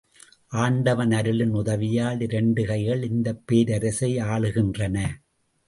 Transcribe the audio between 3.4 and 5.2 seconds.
பேரரசை ஆளுகின்றன.